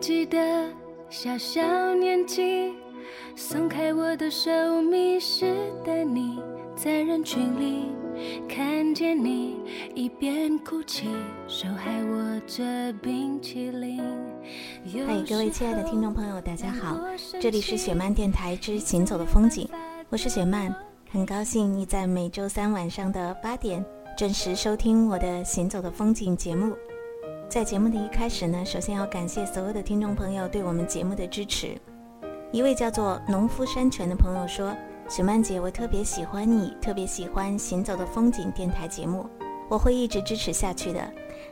[0.00, 0.38] 记得
[1.10, 1.60] 小小
[1.94, 2.72] 年纪，
[3.36, 4.50] 松开我的手，
[4.80, 5.54] 迷失
[5.84, 6.40] 的你，
[6.74, 7.90] 在人群里
[8.48, 9.56] 看见你，
[9.94, 11.06] 一边哭泣，
[11.46, 12.64] 手还握着
[13.02, 14.02] 冰淇淋。
[15.06, 16.98] 嗨，各位亲爱的听众朋友，大家好，
[17.38, 19.68] 这里是雪漫电台之行走的风景，
[20.08, 20.74] 我是雪漫，
[21.10, 23.84] 很高兴你在每周三晚上的八点
[24.16, 26.74] 准时收听我的行走的风景节目。
[27.50, 31.76] 在节目的一开始呢，首先要感谢所有的听众朋友对我们节目的支持。
[32.52, 34.72] 一位叫做农夫山泉的朋友说
[35.10, 39.28] ：“雪曼姐，我特别喜欢你，特别喜欢《行走的风景》电台节目，
[39.68, 41.00] 我会一直支持下去的。”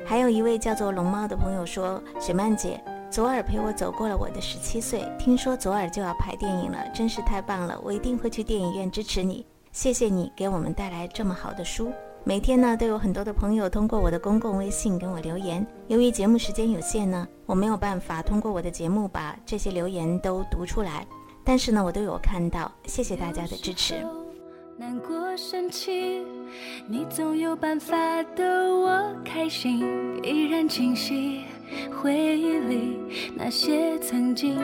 [0.06, 2.80] 还有一位叫做龙猫的朋友说：“雪曼姐，
[3.10, 7.76] 左耳陪我走过了我的十七岁，听说左耳就要拍电影了，真是太棒了！
[7.82, 9.44] 我一定会去电影院支持你。
[9.72, 11.90] 谢谢你给我们带来这么好的书。”
[12.28, 15.66] 每天呢，都有很多的朋友通过我的公共微信跟我留言。
[15.86, 21.06] 由于节目时间有限呢，我没有办法通过我的节目把这些留言都读出来，
[21.42, 22.70] 但是呢，我都有看到。
[22.84, 24.04] 谢谢大家的支持。
[24.80, 26.22] 难过、生气，
[26.86, 27.96] 你总有办法
[28.36, 29.84] 逗我开心，
[30.22, 31.40] 依然清晰。
[32.00, 32.96] 回忆里
[33.34, 34.56] 那些曾经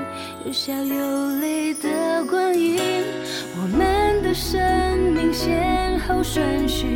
[0.46, 2.78] 有笑有泪的光阴，
[3.60, 4.62] 我们的生
[5.12, 6.86] 命先后顺序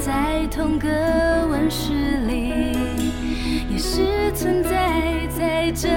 [0.00, 0.88] 在同个
[1.50, 1.92] 温室
[2.26, 2.72] 里，
[3.70, 5.88] 也是存在在这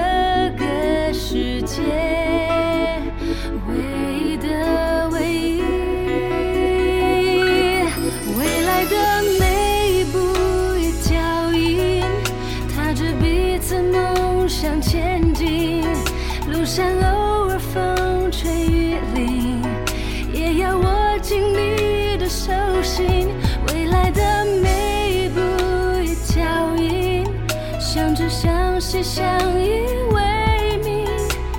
[0.58, 1.82] 个世界
[3.66, 4.05] 为
[13.66, 15.82] 彼此梦想前进，
[16.52, 19.60] 路上偶尔风吹雨淋，
[20.32, 23.26] 也要握紧你的手心。
[23.66, 24.22] 未来的
[24.62, 25.40] 每一步
[26.00, 26.44] 一脚
[26.76, 27.26] 印，
[27.80, 29.26] 相知相惜相
[29.60, 31.04] 依为命，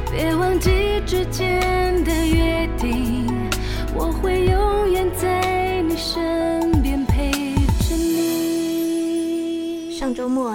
[0.10, 3.28] 别忘记之间的约定，
[3.94, 4.27] 我会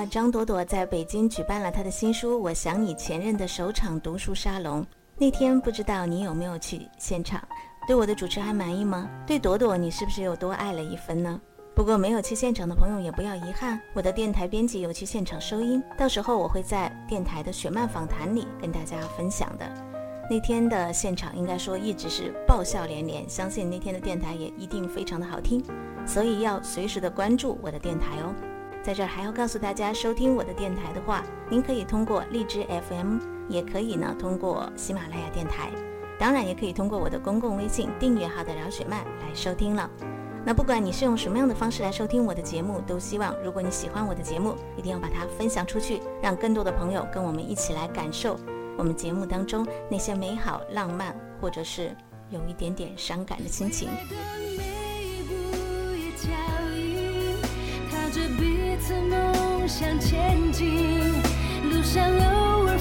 [0.07, 4.87] 张朵朵在北京举办了她的新书《我想你前任》的首场读书沙龙。
[5.17, 7.41] 那天不知道你有没有去现场？
[7.87, 9.09] 对我的主持还满意吗？
[9.27, 11.41] 对朵朵，你是不是又多爱了一分呢？
[11.75, 19.67] 不过没有去现场的朋友也不要遗憾，我的电台编辑有去现场收音，到时候我会在电台的雪漫访谈里跟大家分享的。
[20.31, 25.63] 那天的现场应该说一直是爆笑连连，相信那天的电台也一定非常的好听，
[26.07, 28.35] 所以要随时的关注我的电台哦。
[28.83, 35.71] 在这儿还要告诉大家，收听我的电台的话，您可以通过荔枝 FM，也可以呢通过喜马拉雅电台，
[36.19, 39.89] 当然也可以通过我的公共微信订阅号的饶雪漫来收听了。
[40.45, 48.37] 那不管你是用什么样的方式来收听我的节目，都希望如果你喜欢我的节目，一定要把它分享出去，让更多的朋友跟我们一起来感受
[48.77, 51.95] 我们节目当中那些美好、浪漫，或者是
[52.31, 53.89] 有一点点伤感的心情。
[58.85, 60.99] 次梦想前进，
[61.71, 62.77] 路上偶尔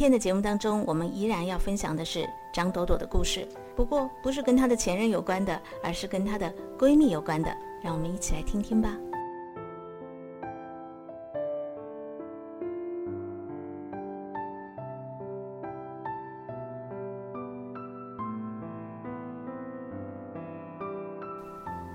[0.00, 7.54] 天的节目当中，我们依然要分享的是张朵朵的故事，不过不是跟她的前任有关的，而是跟她的闺蜜有关的。
[7.82, 8.96] 让我们一起来听听吧。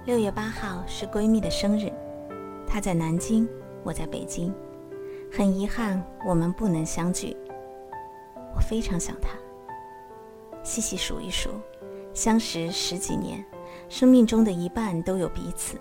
[0.05, 1.91] 六月八号是闺蜜的生日，
[2.67, 3.49] 她在南京，
[3.83, 4.53] 我在北京，
[5.35, 7.35] 很遗憾我们不能相聚。
[8.67, 9.29] 非常想他。
[10.63, 11.49] 细细数一数，
[12.13, 13.45] 相识十几年，
[13.87, 15.77] 生命中的一半都有彼此。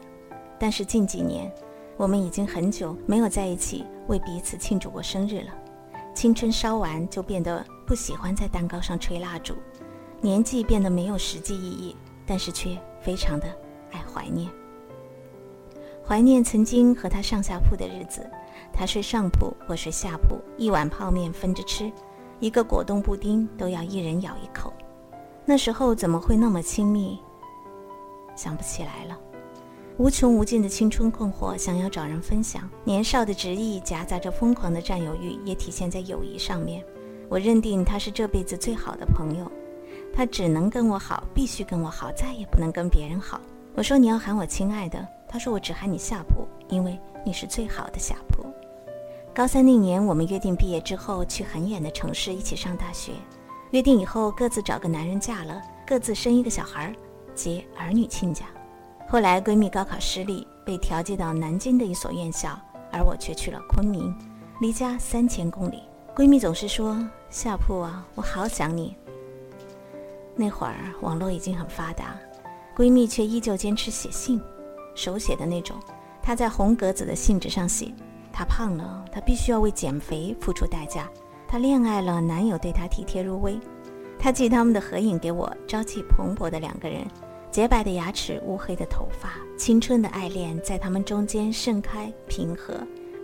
[0.59, 1.53] 但是近几年，
[1.97, 5.55] 我们已经很久没有在一起为彼此庆祝过生日了。
[6.15, 9.57] 青春烧完就变得不喜欢在蛋糕上吹蜡烛，
[10.21, 13.47] 年纪变得没有实际意义，但是却非常的
[13.91, 14.49] 爱怀念。
[16.07, 18.25] 怀念曾经和他上下铺的日子，
[18.73, 21.91] 他睡上铺，我睡下铺，一碗泡面分着吃，
[22.41, 24.73] 一个果冻布丁都要一人咬一口。
[25.45, 27.19] 那时候怎么会那么亲密？
[28.35, 29.19] 想不起来了。
[29.97, 32.69] 无穷无尽的青春困惑，想要找人分享。
[32.83, 36.85] 年少的执意夹杂着疯狂的占有欲，也体现在友谊上面。
[37.29, 39.51] 我认定他是这辈子最好的朋友，
[40.13, 43.41] 他只能跟我好，必须跟我好，再也不能跟别人好。
[43.77, 48.34] 我说你要喊我亲爱的，他说我只喊你夏普，因为你是最好的夏普。
[49.35, 53.11] 高三那年，我们约定毕业之后去很远的城市一起上大学，
[53.73, 56.95] 约定以后各自找个男人嫁了，各自生一个小孩儿，
[57.35, 58.45] 结儿女亲家。
[59.09, 62.57] 后来闺蜜高考失利，被调剂到南京的一所院校，
[62.93, 64.15] 而我却去了昆明，
[64.61, 65.83] 离家三千公里。
[66.15, 66.97] 闺蜜总是说
[67.29, 68.95] ：“夏铺啊，我好想你。”
[70.37, 72.17] 那会儿网络已经很发达，
[72.77, 74.41] 闺蜜却依旧坚持写信，
[74.95, 75.77] 手写的那种。
[76.23, 77.93] 她在红格子的信纸上写
[78.35, 81.09] ：“她胖了，她必须要为减肥付出代价。
[81.47, 83.59] 她恋爱了，男友对她体贴入微。
[84.19, 87.07] 她寄他们的合影给我，朝气蓬勃的两个人。”
[87.53, 92.75] 洁白的牙齿，乌黑的头发，青春的爱恋在他们中间盛开，平和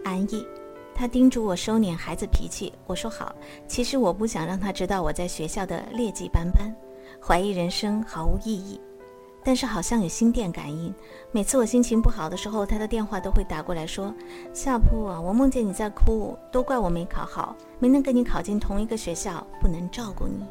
[0.04, 0.46] 安逸。
[0.94, 3.34] 他叮嘱我收敛孩子脾气，我说好。
[3.66, 6.72] 其实我不想让他知道我在学校的劣迹斑斑，
[7.20, 8.80] 怀疑人生毫无意义。
[9.42, 10.94] 但是好像有心电感应，
[11.32, 14.14] 每次我心情不好的时候，他的电话都会打过来说
[14.52, 20.44] ：“夏铺啊，我梦见你在哭，都怪我没考好，没能跟你考进同一个学校，不能照顾你。”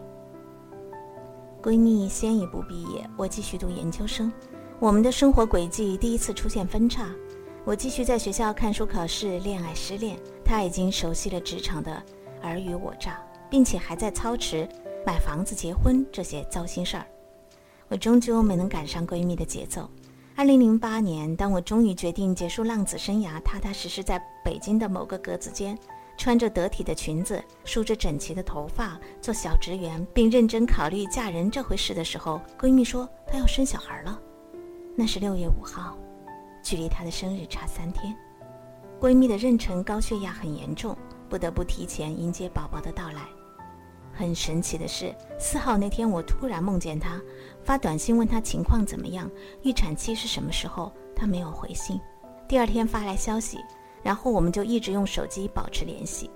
[1.62, 4.32] 闺蜜先一步毕业，我继续读研究生，
[4.80, 7.06] 我们的生活轨迹第一次出现分叉。
[7.66, 12.02] 我继续在学校看书、考试、恋爱、失恋，她已经熟悉了职场的
[12.42, 14.68] 尔虞我诈，并且还在操持
[15.06, 17.06] 买房子、结婚这些糟心事儿。
[17.90, 19.90] 我终究没能赶上闺蜜的节奏。
[20.36, 25.78] 二零零八年，当我终于决定结束浪子生涯，踏踏实实在北京的某个格子间。
[26.18, 34.20] 穿着得体的裙子，梳着整齐的头发，做小职员，并认真考虑嫁人这回事的时候，闺蜜说她要生小孩了。
[34.98, 35.98] 那是六月五号，
[36.62, 38.14] 距离她的生日差三天。
[39.00, 40.94] 闺蜜的妊娠高血压很严重，
[41.30, 43.39] 不得不提前迎接宝宝的到来。
[44.20, 47.22] 很神奇的是，四号那天我突然梦见她，
[47.64, 49.32] 发短信问她情况怎么样，
[49.62, 51.98] 预产期是什么时候，她没有回信。
[52.46, 53.60] 第二天发来消息。
[54.02, 56.30] 然后我们就一直用手机保持联系。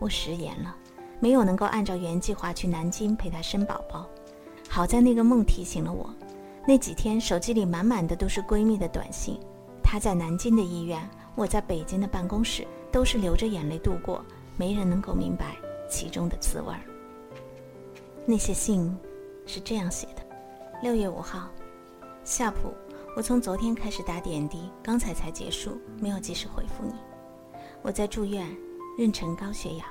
[0.00, 0.74] 我食言了，
[1.20, 4.06] 没有能够按照原计划去南京陪她生宝宝。
[4.68, 6.08] 好在那个梦提醒了我，
[6.66, 9.38] 那几天手机里满满的都是闺蜜的短信。
[9.82, 10.98] 她在南京的医院，
[11.34, 14.24] 我在北京的办公室，都是流着眼泪度过，
[14.56, 15.56] 没人能够明白
[15.92, 16.80] 其中的滋味儿。
[18.24, 18.96] 那些信
[19.46, 20.22] 是这样写的：
[20.82, 21.50] 六月五号，
[22.24, 22.72] 夏普。
[23.14, 26.94] 我从昨天开始打点滴，刚才才结束，没有及时回复你。
[27.82, 28.48] 我在住院，
[28.98, 29.84] 妊娠高血压，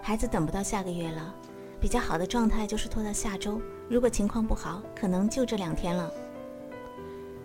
[0.00, 1.32] 孩子等不到下个月了，
[1.80, 3.62] 比较好的状态就是拖到下周。
[3.88, 6.10] 如果情况不好，可能就这两天了。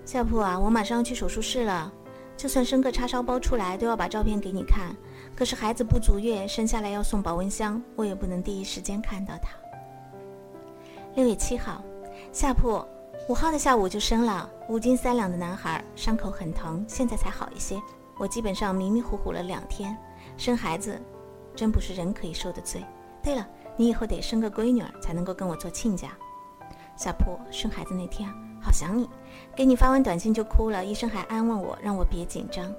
[0.04, 1.94] 夏普啊，我马上要去手术室了，
[2.38, 4.96] 就算生个叉烧包出来，都要把照片给你看。
[5.36, 9.50] 可是孩子不足月，生下来要送保温箱，我也不能第一时间看到他。
[11.16, 11.84] 六月七号，
[12.32, 12.86] 夏普。
[13.28, 17.78] 五号的下午就生了五斤三两的男孩，伤口很疼，现在才好一些。
[18.18, 19.98] 我基本上迷迷糊糊了两天，
[20.38, 20.98] 生孩子
[21.54, 22.82] 真不是人可以受的罪。
[23.22, 26.10] 对了，你以后得生个闺女儿才能够跟我做亲家。
[26.96, 28.30] 下铺生孩子那天
[28.68, 29.10] 好想你，
[29.56, 32.70] 给你发完短信就哭了，医生还安慰我，让我别紧张。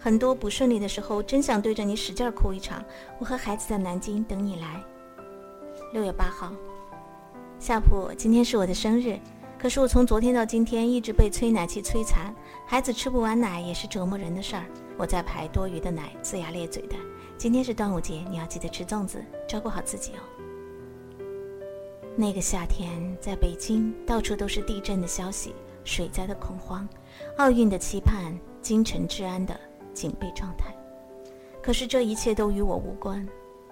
[0.00, 2.82] 很多不顺利的时候，真想对着你使劲哭一场。
[3.18, 4.82] 我和孩子在南京等你来。
[5.92, 6.50] 六月八号，
[7.58, 9.20] 夏普，今天是我的生日。
[9.58, 12.34] 可是我从昨天到今天一直被催奶器摧残，
[12.66, 14.64] 孩子吃不完奶也是折磨人的事儿。
[14.96, 16.96] 我在排多余的奶，龇牙咧嘴的。
[17.36, 20.24] 今天是端午节，你要记得吃粽子，照顾好自己哦。
[22.16, 25.52] 那个夏天，在北京到处都是地震的消息、
[25.82, 26.88] 水灾的恐慌、
[27.38, 29.58] 奥运的期盼、京城治安的
[29.92, 30.72] 警备状态。
[31.60, 33.26] 可是这一切都与我无关，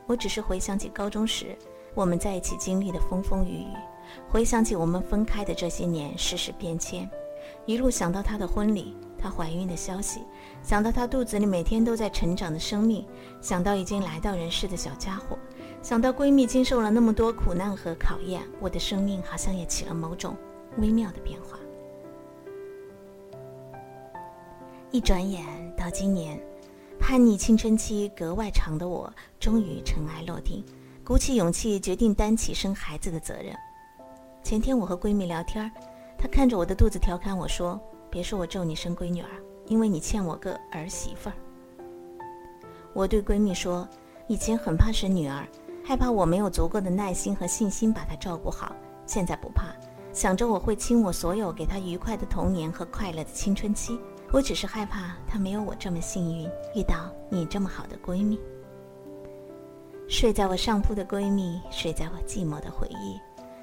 [0.08, 1.56] 我只是回想起高中时
[1.94, 3.66] 我们在一起经历的风风雨雨。
[4.28, 7.08] 回想起我们分开的这些年，世事变迁，
[7.64, 10.22] 一路想到她的婚礼，她怀孕的消息，
[10.64, 13.06] 想到她肚子里每天都在成长的生命，
[13.40, 15.38] 想到已经来到人世的小家伙，
[15.83, 20.37] 想到闺蜜经受了那么多苦难和考验，我的生命好像也起了某种
[20.79, 21.59] 微妙的变化。
[24.93, 25.45] 一转眼
[25.77, 26.41] 到今年，
[27.01, 30.65] 叛逆青春期格外长的我，终于尘埃落定。
[31.05, 33.53] 鼓起勇气决定担起生孩子的责任。
[34.45, 35.69] 前天我和闺蜜聊天，
[36.17, 39.29] 她看着我的肚子调侃我说：“别说我咒你生闺女儿，
[39.67, 41.35] 因为你欠我个儿媳妇儿。”
[42.95, 43.89] 我对闺蜜说
[44.29, 45.45] ：“以前很怕生女儿，
[45.85, 48.75] 害怕我没有足够的耐心和信心把她照顾好，
[49.07, 49.65] 现在不怕。”
[50.12, 53.99] 想着我会倾我所有给他愉快的童年和快乐的青春期，
[54.31, 58.39] 我只是害怕他没有我这么幸运，遇到你这么好的闺蜜。
[60.09, 63.19] 睡在我上铺的闺蜜，睡在我寂寞的回忆。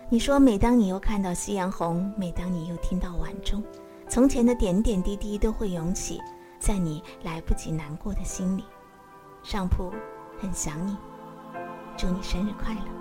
[0.09, 3.63] 你说，每当你又看到夕阳红，每当你又听到晚钟，
[4.07, 6.19] 从前的点点滴滴都会涌起，
[6.57, 8.63] 在你来不及难过的心里。
[9.43, 9.93] 上铺，
[10.41, 10.97] 很想你，
[11.99, 12.98] 祝你生日快乐。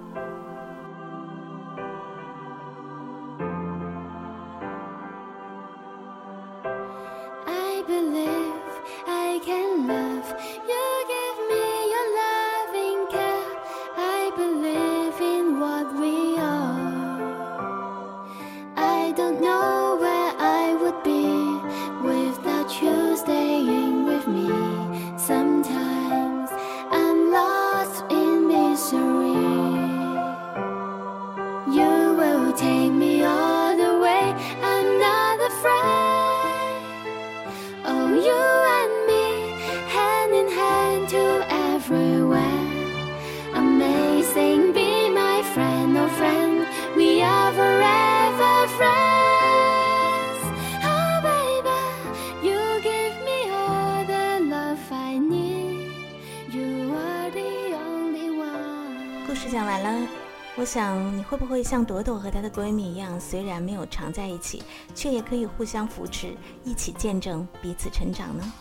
[60.59, 64.61] 我想你会不会像朵朵和她的闺蜜一样，虽然没有常在一起，
[64.93, 68.53] 却也可以互相扶持，一起见证彼此成长呢？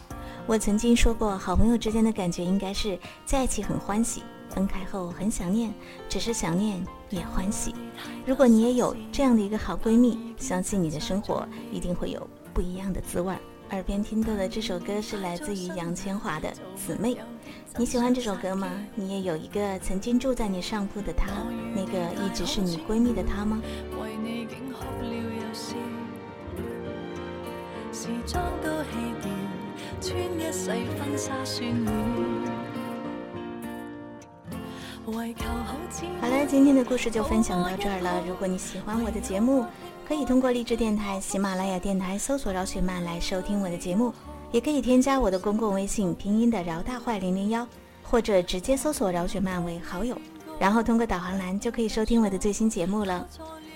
[0.46, 5.74] 我曾经说过，好朋友之间的感觉应该是在一起很欢喜，分开后很想念，
[6.08, 7.74] 只是想念也欢喜。
[8.27, 13.39] 如果你也有这样的一个好闺蜜，相信你的生活一定会有不一样的滋味儿。
[13.71, 17.13] 耳边听到的这首歌是来自于杨千嬅的《姊妹》，
[17.77, 18.71] 你喜欢这首歌吗？
[18.95, 21.27] 你也有一个曾经住在你上铺的她，
[21.75, 23.62] 那个一直是你闺蜜的他吗？
[36.21, 38.21] 好了，今天的故事就分享到这儿了。
[38.27, 39.65] 如果你喜欢我的节目，
[40.08, 44.14] 可以通过荔枝电台、喜马拉雅电台搜索饶雪漫来收听我的节目，
[44.54, 47.68] 也可以添加我的公共微信拼音的饶大坏零零幺，
[48.04, 50.18] 或者直接搜索饶雪漫为好友，
[50.58, 53.28] 然后通过导航栏就可以收听我的最新节目了，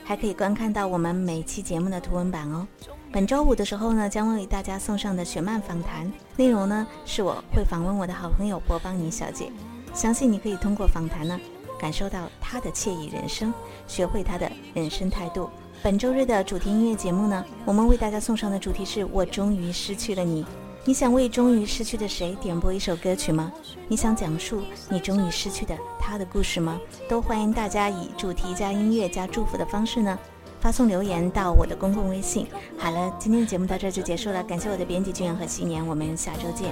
[0.05, 2.65] 还可以观看到我们每期节目的图文版哦。
[3.11, 9.51] 本周五的时候呢，将为大家送上的雪漫访谈内容呢，是我会访问我的好朋友波邦尼小姐，
[9.93, 11.37] 相信你可以通过访谈呢，
[11.77, 13.53] 感受到她的惬意人生，
[13.85, 15.49] 学会她的人生态度。
[15.83, 20.45] 本周日的主题音乐节目呢，我们为大家送上的主题是我终于失去了你。
[20.85, 23.51] 你想为终于失去的谁点播一首歌曲吗？
[23.87, 26.79] 你想讲述你终于失去的他的故事吗？
[27.09, 30.17] 都欢迎大家以主题加音乐加祝福的方式呢，
[30.59, 32.45] 发送留言到我的公共微信。
[32.77, 36.71] 好了，今天的节目到这就结束了，感谢我的编辑君和新年，我们下周见。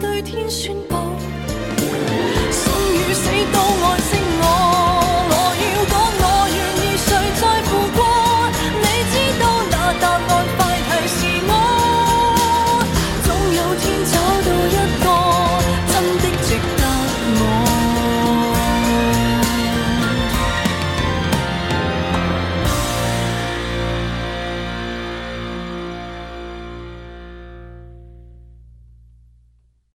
[0.00, 0.94] 对天宣布，
[2.50, 3.81] 生与死都。